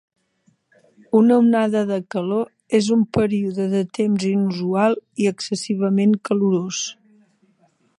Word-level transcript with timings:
Una 1.19 1.37
onada 1.41 1.83
de 1.91 1.99
calor 2.15 2.49
és 2.81 2.89
un 2.97 3.05
període 3.19 3.69
de 3.77 3.85
temps 4.01 4.27
inusual 4.33 5.01
i 5.25 5.33
excessivament 5.37 6.21
calorós. 6.31 6.87